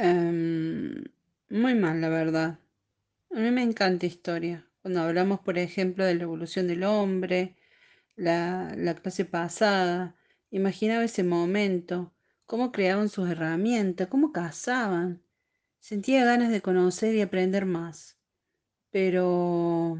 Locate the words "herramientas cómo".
13.30-14.32